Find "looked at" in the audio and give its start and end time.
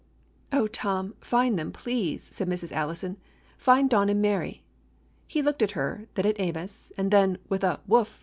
5.43-5.73